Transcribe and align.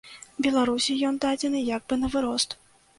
Беларусі 0.45 0.97
ён 1.11 1.21
дадзены 1.27 1.65
як 1.77 1.81
бы 1.89 2.03
навырост. 2.05 2.63